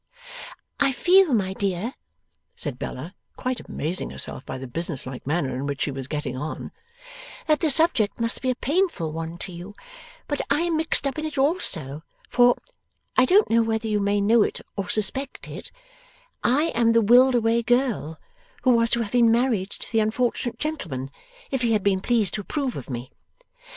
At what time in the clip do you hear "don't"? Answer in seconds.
13.25-13.51